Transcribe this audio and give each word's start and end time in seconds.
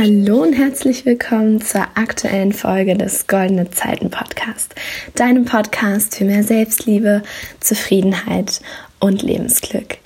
Hallo 0.00 0.42
und 0.44 0.52
herzlich 0.52 1.06
willkommen 1.06 1.60
zur 1.60 1.80
aktuellen 1.96 2.52
Folge 2.52 2.96
des 2.96 3.26
Goldene 3.26 3.68
Zeiten 3.72 4.10
Podcast, 4.10 4.76
deinem 5.16 5.44
Podcast 5.44 6.14
für 6.14 6.24
mehr 6.24 6.44
Selbstliebe, 6.44 7.24
Zufriedenheit 7.58 8.60
und 9.00 9.22
Lebensglück. 9.22 9.98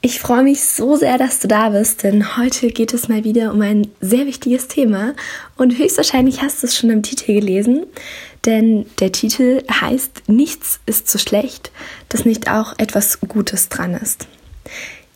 Ich 0.00 0.20
freue 0.20 0.44
mich 0.44 0.62
so 0.62 0.94
sehr, 0.94 1.18
dass 1.18 1.40
du 1.40 1.48
da 1.48 1.70
bist, 1.70 2.04
denn 2.04 2.36
heute 2.36 2.68
geht 2.68 2.94
es 2.94 3.08
mal 3.08 3.24
wieder 3.24 3.52
um 3.52 3.62
ein 3.62 3.88
sehr 4.00 4.26
wichtiges 4.26 4.68
Thema 4.68 5.14
und 5.56 5.76
höchstwahrscheinlich 5.76 6.40
hast 6.40 6.62
du 6.62 6.68
es 6.68 6.76
schon 6.76 6.90
im 6.90 7.02
Titel 7.02 7.34
gelesen, 7.34 7.86
denn 8.46 8.86
der 9.00 9.10
Titel 9.10 9.64
heißt 9.68 10.28
Nichts 10.28 10.78
ist 10.86 11.10
so 11.10 11.18
schlecht, 11.18 11.72
dass 12.10 12.24
nicht 12.24 12.48
auch 12.48 12.78
etwas 12.78 13.18
Gutes 13.18 13.68
dran 13.68 13.94
ist. 13.94 14.28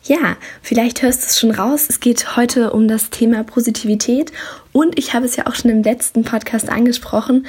Ja, 0.06 0.36
vielleicht 0.62 1.02
hörst 1.02 1.22
du 1.22 1.26
es 1.26 1.40
schon 1.40 1.50
raus. 1.50 1.86
Es 1.88 1.98
geht 1.98 2.36
heute 2.36 2.70
um 2.70 2.86
das 2.86 3.10
Thema 3.10 3.42
Positivität 3.42 4.30
und 4.72 4.96
ich 4.96 5.14
habe 5.14 5.26
es 5.26 5.34
ja 5.34 5.48
auch 5.48 5.56
schon 5.56 5.70
im 5.70 5.82
letzten 5.82 6.22
Podcast 6.22 6.68
angesprochen, 6.68 7.48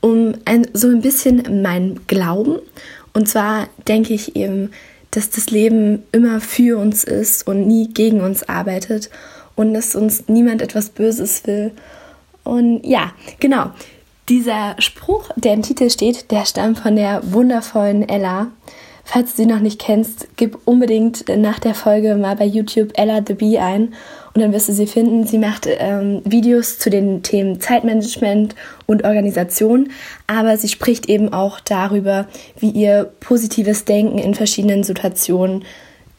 um 0.00 0.34
ein, 0.44 0.66
so 0.72 0.88
ein 0.88 1.00
bisschen 1.00 1.62
mein 1.62 2.00
Glauben. 2.08 2.58
Und 3.12 3.28
zwar 3.28 3.68
denke 3.86 4.14
ich 4.14 4.34
eben, 4.34 4.72
dass 5.12 5.30
das 5.30 5.50
Leben 5.50 6.02
immer 6.10 6.40
für 6.40 6.76
uns 6.76 7.04
ist 7.04 7.46
und 7.46 7.68
nie 7.68 7.86
gegen 7.86 8.20
uns 8.20 8.48
arbeitet 8.48 9.08
und 9.54 9.72
dass 9.72 9.94
uns 9.94 10.24
niemand 10.26 10.60
etwas 10.60 10.88
Böses 10.90 11.46
will. 11.46 11.70
Und 12.42 12.84
ja, 12.84 13.12
genau. 13.38 13.70
Dieser 14.28 14.74
Spruch, 14.80 15.30
der 15.36 15.54
im 15.54 15.62
Titel 15.62 15.88
steht, 15.88 16.32
der 16.32 16.46
stammt 16.46 16.80
von 16.80 16.96
der 16.96 17.20
wundervollen 17.32 18.08
Ella. 18.08 18.48
Falls 19.04 19.32
du 19.32 19.42
sie 19.42 19.46
noch 19.46 19.58
nicht 19.58 19.80
kennst, 19.80 20.28
gib 20.36 20.58
unbedingt 20.64 21.24
nach 21.36 21.58
der 21.58 21.74
Folge 21.74 22.14
mal 22.14 22.36
bei 22.36 22.44
YouTube 22.44 22.92
Ella 22.96 23.20
the 23.26 23.34
Bee 23.34 23.58
ein 23.58 23.94
und 24.32 24.40
dann 24.40 24.52
wirst 24.52 24.68
du 24.68 24.72
sie 24.72 24.86
finden. 24.86 25.26
Sie 25.26 25.38
macht 25.38 25.66
ähm, 25.68 26.22
Videos 26.24 26.78
zu 26.78 26.88
den 26.88 27.22
Themen 27.22 27.60
Zeitmanagement 27.60 28.54
und 28.86 29.04
Organisation, 29.04 29.90
aber 30.28 30.56
sie 30.56 30.68
spricht 30.68 31.08
eben 31.08 31.32
auch 31.32 31.58
darüber, 31.60 32.26
wie 32.58 32.70
ihr 32.70 33.12
positives 33.20 33.84
Denken 33.84 34.18
in 34.18 34.34
verschiedenen 34.34 34.84
Situationen 34.84 35.64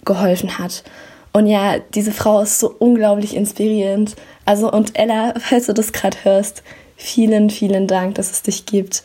geholfen 0.04 0.60
hat. 0.60 0.84
Und 1.32 1.48
ja, 1.48 1.80
diese 1.96 2.12
Frau 2.12 2.42
ist 2.42 2.60
so 2.60 2.76
unglaublich 2.78 3.36
inspirierend. 3.36 4.16
Also 4.46 4.72
und 4.72 5.00
Ella, 5.00 5.34
falls 5.40 5.66
du 5.66 5.74
das 5.74 5.94
gerade 5.94 6.18
hörst, 6.24 6.64
vielen, 6.96 7.50
vielen 7.50 7.88
Dank, 7.88 8.16
dass 8.16 8.30
es 8.30 8.44
dich 8.44 8.66
gibt. 8.66 9.04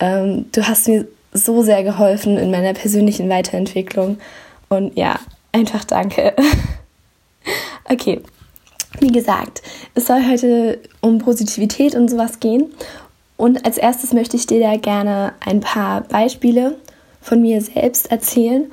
Ähm, 0.00 0.46
du 0.52 0.66
hast 0.68 0.88
mir 0.88 1.06
so 1.32 1.62
sehr 1.62 1.82
geholfen 1.82 2.36
in 2.36 2.50
meiner 2.50 2.74
persönlichen 2.74 3.28
Weiterentwicklung. 3.28 4.18
Und 4.68 4.96
ja, 4.96 5.18
einfach 5.52 5.84
danke. 5.84 6.34
okay, 7.90 8.20
wie 9.00 9.12
gesagt, 9.12 9.62
es 9.94 10.06
soll 10.06 10.22
heute 10.28 10.78
um 11.00 11.18
Positivität 11.18 11.94
und 11.94 12.08
sowas 12.08 12.40
gehen. 12.40 12.72
Und 13.36 13.64
als 13.64 13.78
erstes 13.78 14.12
möchte 14.12 14.36
ich 14.36 14.46
dir 14.46 14.60
da 14.60 14.76
gerne 14.76 15.32
ein 15.40 15.60
paar 15.60 16.02
Beispiele 16.02 16.76
von 17.20 17.40
mir 17.40 17.60
selbst 17.60 18.10
erzählen 18.10 18.70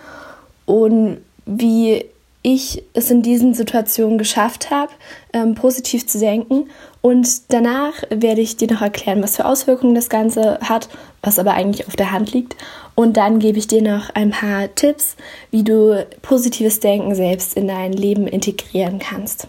und 0.66 1.18
wie 1.46 2.06
ich 2.42 2.84
es 2.94 3.12
in 3.12 3.22
diesen 3.22 3.54
Situationen 3.54 4.18
geschafft 4.18 4.72
habe, 4.72 4.92
ähm, 5.34 5.56
positiv 5.56 6.08
zu 6.08 6.20
denken. 6.20 6.70
Und 7.02 7.52
danach 7.52 7.94
werde 8.10 8.42
ich 8.42 8.58
dir 8.58 8.72
noch 8.72 8.82
erklären, 8.82 9.22
was 9.22 9.36
für 9.36 9.46
Auswirkungen 9.46 9.96
das 9.96 10.10
Ganze 10.10 10.60
hat, 10.62 10.90
was 11.22 11.39
aber 11.39 11.53
eigentlich 11.53 11.88
auf 11.88 11.95
der 11.95 12.12
Hand 12.12 12.34
liegt. 12.34 12.56
Und 12.95 13.17
dann 13.17 13.39
gebe 13.39 13.58
ich 13.58 13.67
dir 13.67 13.81
noch 13.81 14.09
ein 14.14 14.31
paar 14.31 14.73
Tipps, 14.75 15.16
wie 15.52 15.64
du 15.64 16.06
positives 16.22 16.80
Denken 16.80 17.16
selbst 17.16 17.56
in 17.56 17.67
dein 17.67 17.94
Leben 17.94 18.28
integrieren 18.28 19.00
kannst. 19.00 19.48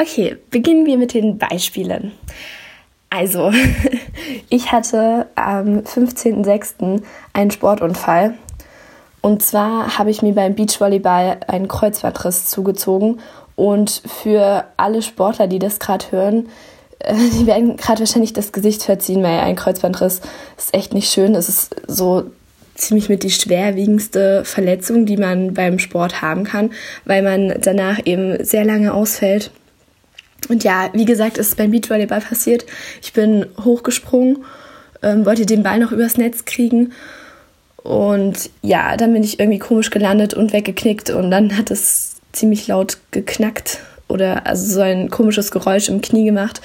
Okay, 0.00 0.36
beginnen 0.50 0.86
wir 0.86 0.96
mit 0.96 1.14
den 1.14 1.38
Beispielen. 1.38 2.12
Also, 3.10 3.52
ich 4.50 4.72
hatte 4.72 5.26
am 5.34 5.80
15.06. 5.80 7.02
einen 7.32 7.50
Sportunfall 7.50 8.34
und 9.20 9.42
zwar 9.42 9.98
habe 9.98 10.10
ich 10.10 10.22
mir 10.22 10.34
beim 10.34 10.54
Beachvolleyball 10.54 11.40
einen 11.46 11.68
Kreuzbandriss 11.68 12.46
zugezogen. 12.46 13.20
Und 13.56 14.02
für 14.06 14.64
alle 14.76 15.02
Sportler, 15.02 15.48
die 15.48 15.58
das 15.58 15.80
gerade 15.80 16.06
hören, 16.10 16.48
die 17.38 17.46
werden 17.46 17.76
gerade 17.76 18.00
wahrscheinlich 18.00 18.32
das 18.32 18.52
Gesicht 18.52 18.82
verziehen, 18.82 19.22
weil 19.22 19.40
ein 19.40 19.56
Kreuzbandriss 19.56 20.20
ist 20.56 20.74
echt 20.74 20.94
nicht 20.94 21.12
schön. 21.12 21.34
Es 21.34 21.48
ist 21.48 21.76
so 21.86 22.30
ziemlich 22.74 23.08
mit 23.08 23.22
die 23.22 23.30
schwerwiegendste 23.30 24.44
Verletzung, 24.44 25.04
die 25.04 25.16
man 25.16 25.54
beim 25.54 25.78
Sport 25.78 26.22
haben 26.22 26.44
kann, 26.44 26.70
weil 27.04 27.22
man 27.22 27.54
danach 27.60 27.98
eben 28.04 28.42
sehr 28.44 28.64
lange 28.64 28.94
ausfällt. 28.94 29.50
Und 30.48 30.62
ja, 30.62 30.90
wie 30.92 31.04
gesagt, 31.04 31.38
ist 31.38 31.56
beim 31.56 31.72
Beachvolleyball 31.72 32.20
passiert. 32.20 32.64
Ich 33.02 33.12
bin 33.12 33.46
hochgesprungen, 33.64 34.44
ähm, 35.02 35.26
wollte 35.26 35.46
den 35.46 35.64
Ball 35.64 35.80
noch 35.80 35.90
übers 35.90 36.16
Netz 36.16 36.44
kriegen 36.44 36.92
und 37.82 38.50
ja, 38.62 38.96
dann 38.96 39.12
bin 39.12 39.24
ich 39.24 39.40
irgendwie 39.40 39.58
komisch 39.58 39.90
gelandet 39.90 40.34
und 40.34 40.52
weggeknickt 40.52 41.10
und 41.10 41.30
dann 41.30 41.56
hat 41.56 41.70
es 41.70 42.16
ziemlich 42.32 42.66
laut 42.66 42.98
geknackt 43.10 43.80
oder 44.08 44.46
also 44.46 44.66
so 44.66 44.80
ein 44.80 45.10
komisches 45.10 45.50
Geräusch 45.50 45.88
im 45.88 46.00
Knie 46.00 46.24
gemacht. 46.24 46.60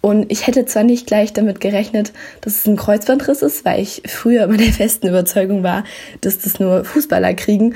Und 0.00 0.30
ich 0.30 0.46
hätte 0.46 0.66
zwar 0.66 0.84
nicht 0.84 1.06
gleich 1.06 1.32
damit 1.32 1.60
gerechnet, 1.60 2.12
dass 2.40 2.54
es 2.54 2.66
ein 2.66 2.76
Kreuzbandriss 2.76 3.42
ist, 3.42 3.64
weil 3.64 3.82
ich 3.82 4.02
früher 4.06 4.44
immer 4.44 4.56
der 4.56 4.72
festen 4.72 5.08
Überzeugung 5.08 5.62
war, 5.62 5.84
dass 6.20 6.38
das 6.38 6.60
nur 6.60 6.84
Fußballer 6.84 7.34
kriegen. 7.34 7.74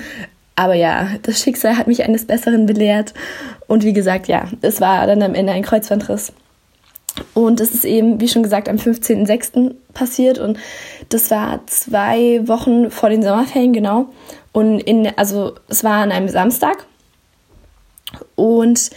Aber 0.55 0.75
ja, 0.75 1.09
das 1.23 1.43
Schicksal 1.43 1.77
hat 1.77 1.89
mich 1.89 2.05
eines 2.05 2.27
Besseren 2.27 2.67
belehrt. 2.67 3.15
Und 3.67 3.83
wie 3.83 3.93
gesagt, 3.93 4.29
ja, 4.29 4.49
es 4.61 4.81
war 4.81 5.07
dann 5.07 5.23
am 5.23 5.35
Ende 5.35 5.53
ein 5.53 5.63
Kreuzbandriss. 5.63 6.33
Und 7.35 7.61
es 7.61 7.75
ist 7.75 7.85
eben, 7.85 8.21
wie 8.21 8.29
schon 8.29 8.43
gesagt, 8.43 8.69
am 8.69 8.77
15.06. 8.77 9.75
passiert 9.95 10.39
und 10.39 10.59
das 11.09 11.31
war 11.31 11.67
zwei 11.67 12.47
Wochen 12.47 12.91
vor 12.91 13.09
den 13.09 13.23
Sommerferien, 13.23 13.73
genau. 13.73 14.07
Und 14.53 14.81
in, 14.81 15.09
also 15.17 15.55
es 15.69 15.83
war 15.83 16.03
an 16.03 16.13
einem 16.13 16.29
Samstag. 16.29 16.87
Und 18.37 18.91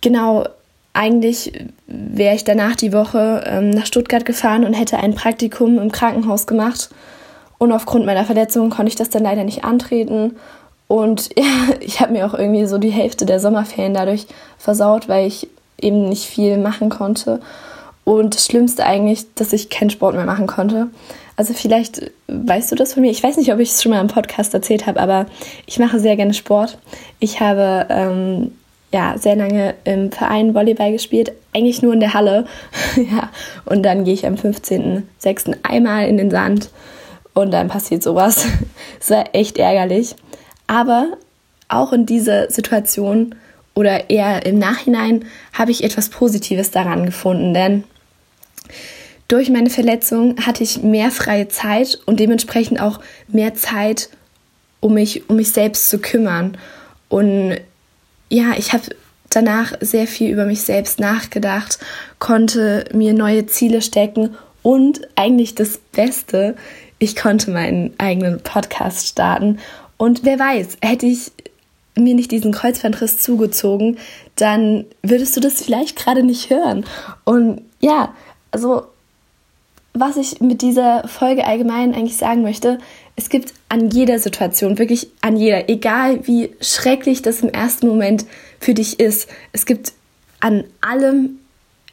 genau, 0.00 0.44
eigentlich 0.92 1.52
wäre 1.86 2.34
ich 2.34 2.44
danach 2.44 2.76
die 2.76 2.92
Woche 2.92 3.44
ähm, 3.46 3.70
nach 3.70 3.86
Stuttgart 3.86 4.24
gefahren 4.24 4.64
und 4.64 4.74
hätte 4.74 4.98
ein 4.98 5.14
Praktikum 5.14 5.78
im 5.78 5.92
Krankenhaus 5.92 6.46
gemacht. 6.46 6.90
Und 7.58 7.72
aufgrund 7.72 8.06
meiner 8.06 8.24
Verletzung 8.24 8.70
konnte 8.70 8.88
ich 8.88 8.96
das 8.96 9.10
dann 9.10 9.22
leider 9.22 9.44
nicht 9.44 9.64
antreten. 9.64 10.36
Und 10.88 11.30
ja, 11.38 11.74
ich 11.80 12.00
habe 12.00 12.12
mir 12.12 12.26
auch 12.26 12.34
irgendwie 12.34 12.66
so 12.66 12.78
die 12.78 12.90
Hälfte 12.90 13.26
der 13.26 13.40
Sommerferien 13.40 13.94
dadurch 13.94 14.26
versaut, 14.58 15.08
weil 15.08 15.26
ich 15.26 15.48
eben 15.80 16.08
nicht 16.08 16.26
viel 16.26 16.58
machen 16.58 16.88
konnte. 16.88 17.40
Und 18.04 18.34
das 18.34 18.46
Schlimmste 18.46 18.84
eigentlich, 18.84 19.32
dass 19.34 19.52
ich 19.52 19.70
keinen 19.70 19.90
Sport 19.90 20.16
mehr 20.16 20.24
machen 20.24 20.46
konnte. 20.46 20.88
Also 21.40 21.54
vielleicht 21.54 22.12
weißt 22.26 22.70
du 22.70 22.76
das 22.76 22.92
von 22.92 23.02
mir. 23.02 23.10
Ich 23.10 23.22
weiß 23.22 23.38
nicht, 23.38 23.50
ob 23.50 23.60
ich 23.60 23.70
es 23.70 23.82
schon 23.82 23.92
mal 23.92 24.00
im 24.02 24.08
Podcast 24.08 24.52
erzählt 24.52 24.86
habe, 24.86 25.00
aber 25.00 25.24
ich 25.64 25.78
mache 25.78 25.98
sehr 25.98 26.14
gerne 26.16 26.34
Sport. 26.34 26.76
Ich 27.18 27.40
habe 27.40 27.86
ähm, 27.88 28.52
ja 28.92 29.14
sehr 29.16 29.36
lange 29.36 29.74
im 29.84 30.12
Verein 30.12 30.54
Volleyball 30.54 30.92
gespielt, 30.92 31.32
eigentlich 31.54 31.80
nur 31.80 31.94
in 31.94 32.00
der 32.00 32.12
Halle. 32.12 32.44
ja, 32.96 33.30
und 33.64 33.82
dann 33.84 34.04
gehe 34.04 34.12
ich 34.12 34.26
am 34.26 34.34
15.06. 34.34 35.56
einmal 35.62 36.08
in 36.08 36.18
den 36.18 36.30
Sand 36.30 36.68
und 37.32 37.52
dann 37.52 37.68
passiert 37.68 38.02
sowas. 38.02 38.44
Es 39.00 39.08
war 39.08 39.24
echt 39.32 39.56
ärgerlich. 39.56 40.16
Aber 40.66 41.06
auch 41.68 41.94
in 41.94 42.04
dieser 42.04 42.50
Situation 42.50 43.34
oder 43.74 44.10
eher 44.10 44.44
im 44.44 44.58
Nachhinein 44.58 45.24
habe 45.54 45.70
ich 45.70 45.84
etwas 45.84 46.10
Positives 46.10 46.70
daran 46.70 47.06
gefunden, 47.06 47.54
denn 47.54 47.84
durch 49.30 49.48
meine 49.48 49.70
Verletzung 49.70 50.36
hatte 50.44 50.64
ich 50.64 50.82
mehr 50.82 51.12
freie 51.12 51.46
Zeit 51.46 52.00
und 52.04 52.18
dementsprechend 52.18 52.80
auch 52.80 52.98
mehr 53.28 53.54
Zeit, 53.54 54.10
um 54.80 54.94
mich 54.94 55.30
um 55.30 55.36
mich 55.36 55.52
selbst 55.52 55.88
zu 55.88 55.98
kümmern. 55.98 56.58
Und 57.08 57.56
ja, 58.28 58.54
ich 58.58 58.72
habe 58.72 58.84
danach 59.30 59.74
sehr 59.80 60.08
viel 60.08 60.30
über 60.30 60.46
mich 60.46 60.62
selbst 60.62 60.98
nachgedacht, 60.98 61.78
konnte 62.18 62.86
mir 62.92 63.14
neue 63.14 63.46
Ziele 63.46 63.82
stecken 63.82 64.36
und 64.62 65.00
eigentlich 65.14 65.54
das 65.54 65.78
Beste, 65.78 66.56
ich 66.98 67.14
konnte 67.14 67.52
meinen 67.52 67.94
eigenen 67.98 68.40
Podcast 68.40 69.06
starten. 69.06 69.60
Und 69.96 70.24
wer 70.24 70.40
weiß, 70.40 70.78
hätte 70.82 71.06
ich 71.06 71.30
mir 71.94 72.16
nicht 72.16 72.32
diesen 72.32 72.50
Kreuzbandriss 72.50 73.18
zugezogen, 73.18 73.98
dann 74.34 74.86
würdest 75.02 75.36
du 75.36 75.40
das 75.40 75.62
vielleicht 75.62 75.96
gerade 75.96 76.24
nicht 76.24 76.50
hören. 76.50 76.84
Und 77.24 77.62
ja, 77.80 78.12
also 78.50 78.89
was 79.92 80.16
ich 80.16 80.40
mit 80.40 80.62
dieser 80.62 81.06
Folge 81.08 81.46
allgemein 81.46 81.94
eigentlich 81.94 82.16
sagen 82.16 82.42
möchte, 82.42 82.78
es 83.16 83.28
gibt 83.28 83.52
an 83.68 83.90
jeder 83.90 84.18
Situation, 84.18 84.78
wirklich 84.78 85.08
an 85.20 85.36
jeder, 85.36 85.68
egal 85.68 86.26
wie 86.26 86.50
schrecklich 86.60 87.22
das 87.22 87.40
im 87.40 87.48
ersten 87.50 87.88
Moment 87.88 88.24
für 88.60 88.74
dich 88.74 89.00
ist, 89.00 89.28
es 89.52 89.66
gibt 89.66 89.92
an 90.40 90.64
allem 90.80 91.38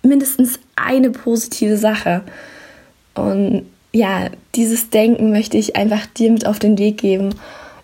mindestens 0.04 0.60
eine 0.76 1.10
positive 1.10 1.78
Sache. 1.78 2.24
Und 3.16 3.66
ja, 3.92 4.30
dieses 4.56 4.90
Denken 4.90 5.32
möchte 5.32 5.58
ich 5.58 5.76
einfach 5.76 6.06
dir 6.06 6.32
mit 6.32 6.46
auf 6.46 6.60
den 6.60 6.78
Weg 6.78 6.98
geben 6.98 7.34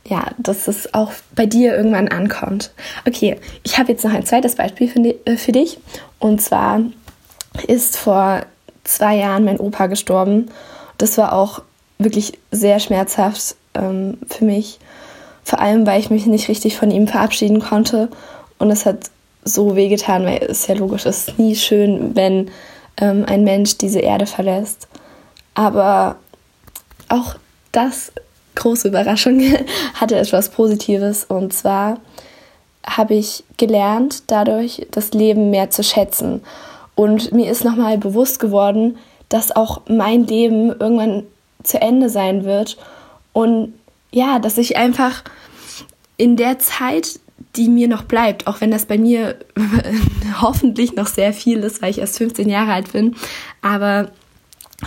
ja, 0.05 0.27
dass 0.37 0.67
es 0.67 0.93
auch 0.93 1.11
bei 1.35 1.45
dir 1.45 1.75
irgendwann 1.75 2.09
ankommt. 2.09 2.71
Okay, 3.07 3.37
ich 3.63 3.77
habe 3.77 3.91
jetzt 3.91 4.03
noch 4.03 4.13
ein 4.13 4.25
zweites 4.25 4.55
Beispiel 4.55 4.87
für, 4.87 5.37
für 5.37 5.51
dich. 5.51 5.77
Und 6.19 6.41
zwar 6.41 6.81
ist 7.67 7.97
vor 7.97 8.45
zwei 8.83 9.17
Jahren 9.17 9.45
mein 9.45 9.59
Opa 9.59 9.87
gestorben. 9.87 10.49
Das 10.97 11.17
war 11.17 11.33
auch 11.33 11.61
wirklich 11.97 12.37
sehr 12.51 12.79
schmerzhaft 12.79 13.55
ähm, 13.73 14.17
für 14.27 14.45
mich. 14.45 14.79
Vor 15.43 15.59
allem, 15.59 15.85
weil 15.85 15.99
ich 15.99 16.09
mich 16.09 16.25
nicht 16.25 16.47
richtig 16.47 16.77
von 16.77 16.91
ihm 16.91 17.07
verabschieden 17.07 17.59
konnte. 17.59 18.09
Und 18.59 18.71
es 18.71 18.85
hat 18.85 19.09
so 19.43 19.75
wehgetan, 19.75 20.25
weil 20.25 20.43
es 20.43 20.67
ja 20.67 20.75
logisch 20.75 21.05
ist, 21.05 21.37
nie 21.37 21.55
schön, 21.55 22.15
wenn 22.15 22.49
ähm, 22.97 23.25
ein 23.27 23.43
Mensch 23.43 23.77
diese 23.77 23.99
Erde 23.99 24.25
verlässt. 24.25 24.87
Aber 25.53 26.15
auch 27.09 27.35
das, 27.71 28.11
große 28.55 28.87
Überraschung, 28.87 29.41
hatte 29.95 30.15
etwas 30.15 30.49
Positives. 30.49 31.25
Und 31.25 31.53
zwar 31.53 31.99
habe 32.85 33.15
ich 33.15 33.43
gelernt, 33.57 34.23
dadurch 34.27 34.87
das 34.91 35.11
Leben 35.11 35.49
mehr 35.49 35.69
zu 35.69 35.83
schätzen. 35.83 36.41
Und 36.95 37.31
mir 37.31 37.49
ist 37.49 37.63
nochmal 37.63 37.97
bewusst 37.97 38.39
geworden, 38.39 38.97
dass 39.29 39.55
auch 39.55 39.81
mein 39.87 40.25
Leben 40.27 40.69
irgendwann 40.69 41.23
zu 41.63 41.81
Ende 41.81 42.09
sein 42.09 42.45
wird. 42.45 42.77
Und 43.31 43.73
ja, 44.11 44.39
dass 44.39 44.57
ich 44.57 44.77
einfach 44.77 45.23
in 46.17 46.37
der 46.37 46.59
Zeit, 46.59 47.19
die 47.55 47.67
mir 47.67 47.87
noch 47.87 48.03
bleibt, 48.03 48.47
auch 48.47 48.61
wenn 48.61 48.71
das 48.71 48.85
bei 48.85 48.97
mir 48.97 49.37
hoffentlich 50.41 50.95
noch 50.95 51.07
sehr 51.07 51.33
viel 51.33 51.59
ist, 51.59 51.81
weil 51.81 51.91
ich 51.91 51.99
erst 51.99 52.17
15 52.17 52.47
Jahre 52.49 52.73
alt 52.73 52.93
bin, 52.93 53.15
aber 53.61 54.11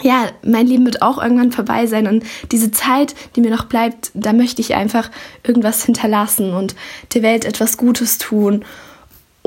ja, 0.03 0.29
mein 0.45 0.67
Leben 0.67 0.85
wird 0.85 1.03
auch 1.03 1.23
irgendwann 1.23 1.53
vorbei 1.53 1.87
sein 1.87 2.07
und 2.07 2.25
diese 2.53 2.71
Zeit, 2.71 3.15
die 3.35 3.41
mir 3.41 3.51
noch 3.51 3.65
bleibt, 3.65 4.11
da 4.15 4.33
möchte 4.33 4.61
ich 4.61 4.75
einfach 4.75 5.11
irgendwas 5.43 5.85
hinterlassen 5.85 6.53
und 6.53 6.75
der 7.15 7.23
Welt 7.23 7.45
etwas 7.45 7.77
Gutes 7.77 8.19
tun. 8.19 8.65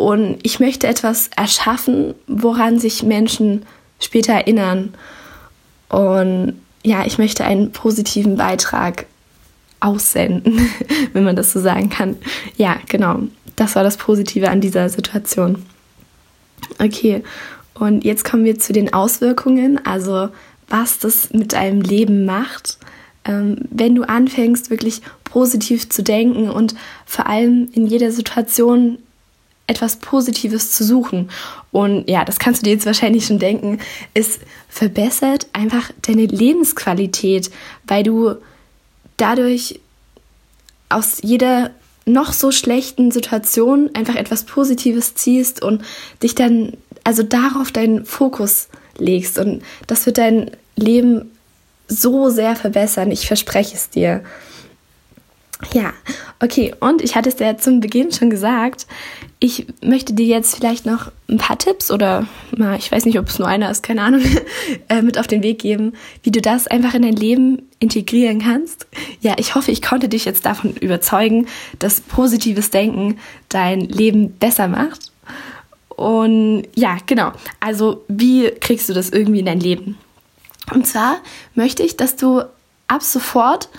Und 0.05 0.39
ich 0.43 0.59
möchte 0.59 0.87
etwas 0.87 1.29
erschaffen, 1.35 2.13
woran 2.27 2.79
sich 2.79 3.03
Menschen 3.03 3.65
später 3.99 4.33
erinnern. 4.33 4.93
Und 5.89 6.59
ja, 6.83 7.05
ich 7.05 7.17
möchte 7.17 7.43
einen 7.45 7.71
positiven 7.71 8.37
Beitrag 8.37 9.05
aussenden, 9.79 10.69
wenn 11.13 11.23
man 11.23 11.35
das 11.35 11.51
so 11.51 11.59
sagen 11.59 11.89
kann. 11.89 12.17
Ja, 12.57 12.77
genau. 12.87 13.21
Das 13.55 13.75
war 13.75 13.83
das 13.83 13.97
Positive 13.97 14.49
an 14.49 14.61
dieser 14.61 14.89
Situation. 14.89 15.65
Okay, 16.79 17.23
und 17.73 18.03
jetzt 18.03 18.25
kommen 18.25 18.43
wir 18.43 18.59
zu 18.59 18.73
den 18.73 18.93
Auswirkungen, 18.93 19.83
also 19.85 20.29
was 20.67 20.99
das 20.99 21.31
mit 21.31 21.53
deinem 21.53 21.81
Leben 21.81 22.25
macht, 22.25 22.77
ähm, 23.25 23.57
wenn 23.69 23.95
du 23.95 24.03
anfängst, 24.03 24.69
wirklich 24.69 25.01
positiv 25.23 25.89
zu 25.89 26.03
denken 26.03 26.49
und 26.49 26.75
vor 27.05 27.27
allem 27.27 27.69
in 27.73 27.85
jeder 27.85 28.11
Situation 28.11 28.99
etwas 29.69 29.97
Positives 29.97 30.71
zu 30.71 30.83
suchen. 30.83 31.29
Und 31.71 32.09
ja, 32.09 32.25
das 32.25 32.39
kannst 32.39 32.61
du 32.61 32.65
dir 32.65 32.73
jetzt 32.73 32.85
wahrscheinlich 32.85 33.25
schon 33.25 33.39
denken, 33.39 33.79
es 34.13 34.39
verbessert 34.67 35.47
einfach 35.53 35.91
deine 36.01 36.25
Lebensqualität, 36.25 37.51
weil 37.87 38.03
du 38.03 38.35
dadurch 39.17 39.79
aus 40.89 41.19
jeder 41.21 41.71
noch 42.05 42.33
so 42.33 42.51
schlechten 42.51 43.11
Situation 43.11 43.91
einfach 43.93 44.15
etwas 44.15 44.43
Positives 44.43 45.13
ziehst 45.13 45.61
und 45.61 45.83
dich 46.23 46.33
dann 46.33 46.73
also 47.03 47.21
darauf 47.21 47.71
deinen 47.71 48.05
Fokus 48.05 48.67
legst. 48.97 49.37
Und 49.37 49.61
das 49.85 50.05
wird 50.05 50.17
dein 50.17 50.51
Leben 50.75 51.31
so 51.87 52.29
sehr 52.29 52.55
verbessern. 52.55 53.11
Ich 53.11 53.27
verspreche 53.27 53.75
es 53.75 53.89
dir. 53.89 54.23
Ja, 55.73 55.93
okay. 56.39 56.73
Und 56.79 57.01
ich 57.01 57.15
hatte 57.15 57.29
es 57.29 57.39
ja 57.39 57.57
zum 57.57 57.81
Beginn 57.81 58.11
schon 58.13 58.29
gesagt, 58.29 58.87
ich 59.39 59.67
möchte 59.81 60.13
dir 60.13 60.25
jetzt 60.25 60.55
vielleicht 60.55 60.85
noch 60.85 61.11
ein 61.29 61.37
paar 61.37 61.57
Tipps 61.57 61.91
oder 61.91 62.27
na, 62.55 62.75
ich 62.75 62.91
weiß 62.91 63.05
nicht, 63.05 63.19
ob 63.19 63.27
es 63.27 63.39
nur 63.39 63.47
einer 63.47 63.69
ist, 63.69 63.83
keine 63.83 64.01
Ahnung, 64.01 64.21
äh, 64.89 65.01
mit 65.01 65.17
auf 65.17 65.27
den 65.27 65.43
Weg 65.43 65.59
geben, 65.59 65.93
wie 66.23 66.31
du 66.31 66.41
das 66.41 66.67
einfach 66.67 66.93
in 66.93 67.01
dein 67.01 67.15
Leben 67.15 67.63
integrieren 67.79 68.39
kannst. 68.41 68.87
Ja, 69.21 69.35
ich 69.37 69.55
hoffe, 69.55 69.71
ich 69.71 69.81
konnte 69.81 70.07
dich 70.07 70.25
jetzt 70.25 70.45
davon 70.45 70.75
überzeugen, 70.75 71.47
dass 71.79 72.01
positives 72.01 72.69
Denken 72.69 73.17
dein 73.49 73.81
Leben 73.81 74.31
besser 74.31 74.69
macht. 74.69 75.11
Und 75.89 76.63
ja, 76.75 76.97
genau. 77.05 77.33
Also, 77.59 78.05
wie 78.07 78.49
kriegst 78.51 78.87
du 78.87 78.93
das 78.93 79.09
irgendwie 79.09 79.39
in 79.39 79.45
dein 79.45 79.59
Leben? 79.59 79.97
Und 80.73 80.87
zwar 80.87 81.17
möchte 81.55 81.83
ich, 81.83 81.97
dass 81.97 82.15
du 82.15 82.43
ab 82.87 83.03
sofort 83.03 83.69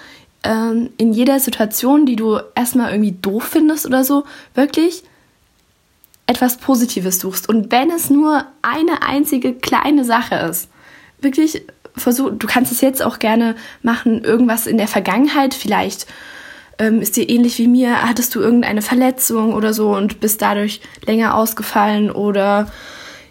ähm, 0.45 0.91
in 0.97 1.13
jeder 1.13 1.41
Situation, 1.41 2.07
die 2.07 2.17
du 2.17 2.39
erstmal 2.55 2.93
irgendwie 2.93 3.13
doof 3.13 3.45
findest 3.45 3.87
oder 3.87 4.05
so, 4.05 4.25
wirklich 4.55 5.03
etwas 6.27 6.59
Positives 6.59 7.19
suchst. 7.21 7.49
Und 7.49 7.73
wenn 7.73 7.91
es 7.91 8.09
nur 8.09 8.45
eine 8.63 9.03
einzige 9.03 9.55
kleine 9.55 10.05
Sache 10.05 10.37
ist, 10.37 10.69
wirklich 11.21 11.63
versuch, 11.97 12.31
du 12.33 12.47
kannst 12.47 12.73
es 12.73 12.81
jetzt 12.81 13.03
auch 13.03 13.19
gerne 13.19 13.57
machen, 13.83 14.23
irgendwas 14.23 14.67
in 14.67 14.79
der 14.79 14.89
Vergangenheit, 14.89 15.55
vielleicht 15.55 16.07
ähm, 16.79 17.03
ist 17.03 17.17
dir 17.17 17.29
ähnlich 17.29 17.59
wie 17.59 17.69
mir, 17.69 18.03
hattest 18.09 18.35
du 18.35 18.41
irgendeine 18.41 18.81
Verletzung 18.81 19.55
oder 19.55 19.75
so 19.75 19.95
und 19.95 20.21
bist 20.21 20.41
dadurch 20.41 20.81
länger 21.05 21.35
ausgefallen 21.35 22.11
oder 22.11 22.71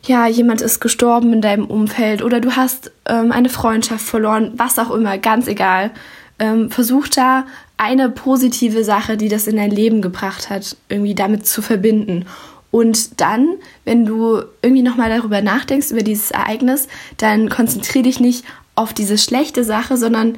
ja, 0.06 0.28
jemand 0.28 0.62
ist 0.62 0.80
gestorben 0.80 1.34
in 1.34 1.42
deinem 1.42 1.66
Umfeld 1.66 2.22
oder 2.22 2.40
du 2.40 2.56
hast 2.56 2.92
ähm, 3.06 3.32
eine 3.32 3.50
Freundschaft 3.50 4.06
verloren, 4.06 4.54
was 4.56 4.80
auch 4.80 4.92
immer, 4.92 5.18
ganz 5.18 5.48
egal. 5.48 5.92
Ähm, 6.40 6.72
versuch 6.72 7.08
da 7.08 7.46
eine 7.78 8.10
positive 8.10 8.84
Sache, 8.84 9.18
die 9.18 9.30
das 9.30 9.48
in 9.48 9.58
dein 9.58 9.72
Leben 9.72 10.02
gebracht 10.02 10.50
hat, 10.50 10.78
irgendwie 10.88 11.16
damit 11.16 11.46
zu 11.46 11.62
verbinden. 11.62 12.26
Und 12.72 13.20
dann, 13.20 13.56
wenn 13.84 14.06
du 14.06 14.44
irgendwie 14.62 14.84
nochmal 14.84 15.10
darüber 15.10 15.42
nachdenkst, 15.42 15.92
über 15.92 16.04
dieses 16.04 16.32
Ereignis, 16.32 16.88
dann 17.18 17.50
konzentriere 17.50 18.04
dich 18.04 18.20
nicht 18.20 18.46
auf 18.76 18.94
diese 18.94 19.18
schlechte 19.18 19.64
Sache, 19.64 19.98
sondern 19.98 20.38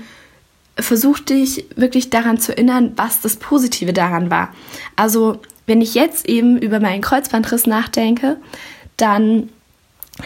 versuch 0.77 1.19
dich 1.19 1.65
wirklich 1.75 2.09
daran 2.09 2.39
zu 2.39 2.53
erinnern, 2.53 2.93
was 2.95 3.21
das 3.21 3.35
Positive 3.35 3.93
daran 3.93 4.31
war. 4.31 4.53
Also, 4.95 5.39
wenn 5.67 5.81
ich 5.81 5.93
jetzt 5.93 6.27
eben 6.27 6.57
über 6.57 6.79
meinen 6.79 7.01
Kreuzbandriss 7.01 7.67
nachdenke, 7.67 8.37
dann 8.97 9.49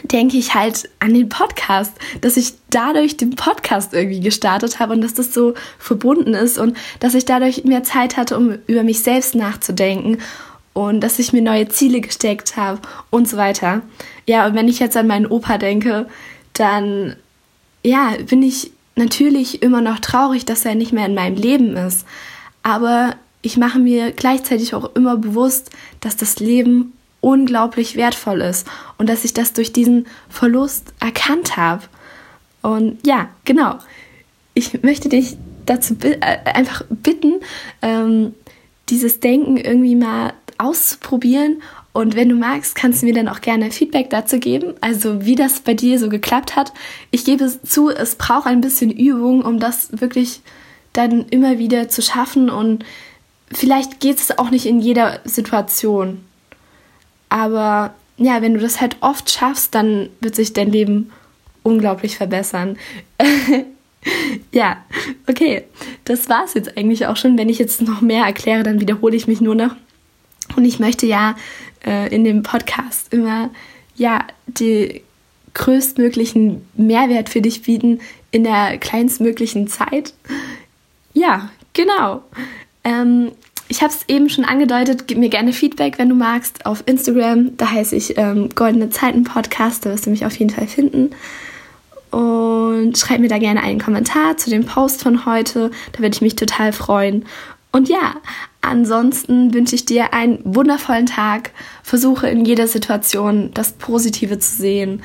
denke 0.04 0.38
ich 0.38 0.54
halt 0.54 0.90
an 1.00 1.14
den 1.14 1.30
Podcast, 1.30 1.94
dass 2.22 2.38
ich 2.38 2.54
dadurch 2.70 3.18
den 3.18 3.36
Podcast 3.36 3.94
irgendwie 3.94 4.20
gestartet 4.20 4.80
habe 4.80 4.94
und 4.94 5.02
dass 5.02 5.14
das 5.14 5.34
so 5.34 5.54
verbunden 5.80 6.34
ist 6.34 6.58
und 6.58 6.78
dass 7.00 7.14
ich 7.14 7.26
dadurch 7.26 7.64
mehr 7.64 7.84
Zeit 7.84 8.18
hatte, 8.18 8.38
um 8.38 8.58
über 8.68 8.84
mich 8.84 9.02
selbst 9.02 9.36
nachzudenken 9.36 10.20
und 10.74 11.02
dass 11.02 11.20
ich 11.20 11.34
mir 11.34 11.42
neue 11.42 11.70
Ziele 11.70 12.02
gesteckt 12.02 12.58
habe 12.58 12.82
und 13.10 13.28
so 13.30 13.38
weiter. 13.38 13.82
Ja, 14.28 14.46
und 14.46 14.56
wenn 14.56 14.68
ich 14.68 14.80
jetzt 14.80 14.98
an 14.98 15.08
meinen 15.08 15.25
Opa 15.25 15.58
denke, 15.58 16.08
dann 16.54 17.16
ja, 17.84 18.14
bin 18.28 18.42
ich 18.42 18.72
natürlich 18.96 19.62
immer 19.62 19.82
noch 19.82 20.00
traurig, 20.00 20.46
dass 20.46 20.66
er 20.66 20.75
nicht 20.75 20.94
mehr 20.94 21.06
in 21.06 21.16
meinem 21.16 21.36
Leben 21.36 21.78
ist. 21.78 22.06
Aber 22.64 23.16
ich 23.42 23.58
mache 23.58 23.80
mir 23.80 24.12
gleichzeitig 24.12 24.74
auch 24.74 24.96
immer 24.96 25.18
bewusst, 25.18 25.70
dass 26.00 26.18
das 26.18 26.40
Leben 26.40 26.94
unglaublich 27.25 27.96
wertvoll 27.96 28.41
ist 28.41 28.67
und 29.00 29.10
dass 29.10 29.25
ich 29.25 29.34
das 29.34 29.51
durch 29.51 29.74
diesen 29.74 30.05
Verlust 30.29 30.94
erkannt 31.00 31.58
habe. 31.58 31.82
Und 32.62 33.00
ja, 33.05 33.29
genau. 33.46 33.79
Ich 34.53 34.84
möchte 34.84 35.10
dich 35.10 35.36
dazu 35.65 35.96
äh, 36.01 36.20
einfach 36.46 36.84
bitten, 36.88 37.41
ähm, 37.82 38.36
dieses 38.89 39.22
Denken 39.22 39.58
irgendwie 39.58 39.96
mal 39.96 40.34
auszuprobieren. 40.60 41.63
Und 41.94 42.15
wenn 42.15 42.29
du 42.29 42.36
magst, 42.36 42.75
kannst 42.75 43.01
du 43.01 43.08
mir 43.08 43.15
dann 43.15 43.27
auch 43.27 43.41
gerne 43.41 43.72
Feedback 43.72 44.12
dazu 44.12 44.38
geben, 44.38 44.75
also 44.82 45.25
wie 45.25 45.36
das 45.36 45.62
bei 45.62 45.74
dir 45.74 45.98
so 45.98 46.10
geklappt 46.10 46.55
hat. 46.55 46.74
Ich 47.10 47.25
gebe 47.25 47.44
es 47.44 47.60
zu, 47.63 47.89
es 47.89 48.17
braucht 48.17 48.46
ein 48.46 48.62
bisschen 48.62 48.91
Übung, 48.91 49.41
um 49.41 49.60
das 49.60 50.00
wirklich 50.00 50.41
dann 50.94 51.25
immer 51.29 51.58
wieder 51.58 51.89
zu 51.89 52.03
schaffen. 52.03 52.51
Und 52.51 52.86
vielleicht 53.51 54.00
geht 54.00 54.20
es 54.20 54.38
auch 54.38 54.51
nicht 54.51 54.67
in 54.67 54.79
jeder 54.79 55.22
Situation. 55.24 56.24
Aber 57.29 57.94
ja, 58.17 58.41
wenn 58.41 58.53
du 58.53 58.60
das 58.60 58.82
halt 58.82 58.98
oft 59.01 59.29
schaffst, 59.29 59.75
dann 59.75 60.10
wird 60.22 60.36
sich 60.36 60.53
dein 60.53 60.72
Leben 60.72 61.12
unglaublich 61.63 62.17
verbessern. 62.17 62.77
ja, 64.51 64.77
okay. 65.27 65.63
Das 66.05 66.29
war 66.29 66.46
es 66.46 66.53
jetzt 66.53 66.77
eigentlich 66.77 67.08
auch 67.08 67.17
schon. 67.17 67.38
Wenn 67.38 67.50
ich 67.50 67.60
jetzt 67.60 67.82
noch 67.82 68.01
mehr 68.01 68.25
erkläre, 68.25 68.63
dann 68.63 68.79
wiederhole 68.79 69.15
ich 69.15 69.27
mich 69.27 69.41
nur 69.41 69.55
noch. 69.55 69.75
Und 70.55 70.65
ich 70.65 70.79
möchte 70.79 71.05
ja 71.05 71.36
äh, 71.86 72.13
in 72.13 72.24
dem 72.24 72.44
Podcast 72.44 73.12
immer 73.12 73.50
ja 73.96 74.25
die 74.48 75.01
größtmöglichen 75.53 76.67
Mehrwert 76.75 77.29
für 77.29 77.41
dich 77.41 77.63
bieten 77.63 78.00
in 78.32 78.44
der 78.44 78.77
kleinstmöglichen 78.77 79.67
Zeit. 79.67 80.13
Ja, 81.13 81.50
genau. 81.74 82.24
Ähm, 82.84 83.32
ich 83.67 83.81
habe 83.81 83.93
es 83.93 84.01
eben 84.07 84.29
schon 84.29 84.45
angedeutet, 84.45 85.07
gib 85.07 85.17
mir 85.17 85.29
gerne 85.29 85.53
Feedback, 85.53 85.98
wenn 85.98 86.10
du 86.10 86.15
magst, 86.15 86.65
auf 86.65 86.84
Instagram. 86.86 87.57
Da 87.57 87.72
heiße 87.72 87.95
ich 87.95 88.17
ähm, 88.17 88.50
Goldene 88.53 88.89
Zeiten 88.89 89.24
Podcast, 89.24 89.86
da 89.86 89.91
wirst 89.91 90.05
du 90.05 90.12
mich 90.12 90.25
auf 90.25 90.36
jeden 90.38 90.51
Fall 90.51 90.67
finden. 90.67 91.12
Und 92.12 92.98
schreib 92.98 93.19
mir 93.19 93.27
da 93.27 93.39
gerne 93.39 93.62
einen 93.63 93.79
Kommentar 93.79 94.38
zu 94.38 94.50
dem 94.50 94.65
Post 94.65 95.01
von 95.01 95.25
heute, 95.25 95.72
da 95.91 96.00
würde 96.00 96.15
ich 96.15 96.22
mich 96.22 96.36
total 96.36 96.72
freuen. 96.72 97.25
Und 97.72 97.89
ja, 97.89 98.15
ansonsten 98.62 99.53
wünsche 99.53 99.75
ich 99.75 99.84
dir 99.84 100.13
einen 100.13 100.39
wundervollen 100.45 101.07
Tag. 101.07 101.51
Versuche 101.84 102.29
in 102.29 102.45
jeder 102.45 102.67
Situation 102.67 103.51
das 103.53 103.74
Positive 103.74 104.39
zu 104.39 104.55
sehen. 104.55 105.01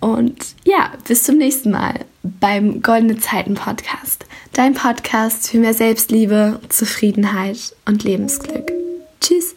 Und 0.00 0.54
ja, 0.64 0.92
bis 1.06 1.24
zum 1.24 1.36
nächsten 1.36 1.70
Mal 1.70 1.94
beim 2.22 2.82
Goldene 2.82 3.18
Zeiten 3.18 3.54
Podcast. 3.54 4.24
Dein 4.52 4.74
Podcast 4.74 5.50
für 5.50 5.58
mehr 5.58 5.74
Selbstliebe, 5.74 6.58
Zufriedenheit 6.68 7.74
und 7.86 8.02
Lebensglück. 8.04 8.72
Tschüss. 9.20 9.54